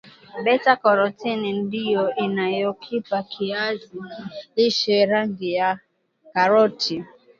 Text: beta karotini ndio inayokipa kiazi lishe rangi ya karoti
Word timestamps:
beta 0.43 0.73
karotini 0.83 1.53
ndio 1.61 2.15
inayokipa 2.15 3.23
kiazi 3.23 3.89
lishe 4.55 5.05
rangi 5.05 5.53
ya 5.53 5.79
karoti 6.33 7.05